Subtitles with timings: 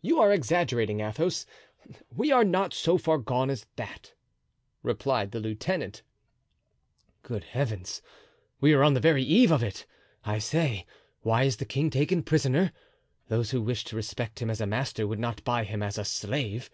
[0.00, 1.44] "You are exaggerating, Athos;
[2.08, 4.14] we are not so far gone as that,"
[4.82, 6.02] replied the lieutenant.
[7.22, 8.00] "Good heavens!
[8.62, 9.84] we are on the very eve of it.
[10.24, 10.86] I say,
[11.20, 12.72] why is the king taken prisoner?
[13.28, 16.04] Those who wish to respect him as a master would not buy him as a
[16.06, 16.70] slave.